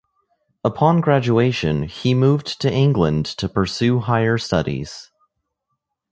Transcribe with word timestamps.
Upon 0.63 0.99
graduation, 0.99 1.83
he 1.83 2.15
moved 2.15 2.59
to 2.61 2.73
England 2.73 3.23
to 3.37 3.47
pursue 3.47 3.99
higher 3.99 4.39
studies. 4.39 5.11